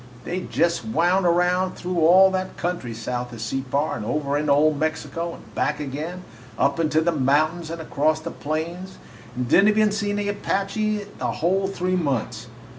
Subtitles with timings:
[0.23, 4.79] They jest wound around through all that country south of Separ, and over into old
[4.79, 6.23] Mexico, and back again, and
[6.57, 8.97] up into the mountains and across the plains,
[9.35, 12.47] and did n't even see an Apache the whole three months.